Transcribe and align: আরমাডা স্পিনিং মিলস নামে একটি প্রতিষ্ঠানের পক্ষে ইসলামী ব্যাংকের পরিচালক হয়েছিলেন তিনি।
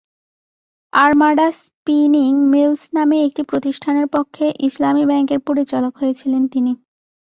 আরমাডা 0.93 1.47
স্পিনিং 1.61 2.31
মিলস 2.51 2.81
নামে 2.93 3.17
একটি 3.27 3.41
প্রতিষ্ঠানের 3.43 4.07
পক্ষে 4.11 4.45
ইসলামী 4.59 5.03
ব্যাংকের 5.05 5.39
পরিচালক 5.39 5.93
হয়েছিলেন 5.97 6.43
তিনি। 6.47 6.71